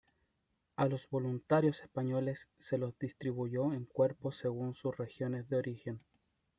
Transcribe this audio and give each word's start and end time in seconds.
A 0.77 0.87
los 0.87 1.07
voluntarios 1.11 1.79
españoles 1.81 2.47
se 2.57 2.79
los 2.79 2.97
distribuyó 2.97 3.71
en 3.71 3.85
cuerpos 3.85 4.35
según 4.35 4.73
sus 4.73 4.97
regiones 4.97 5.47
de 5.47 5.57
origen. 5.57 5.99